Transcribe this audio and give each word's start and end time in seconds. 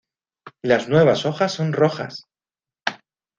Las 0.63 0.89
nuevas 0.89 1.27
hojas 1.27 1.51
son 1.51 1.73
rojas. 1.73 2.23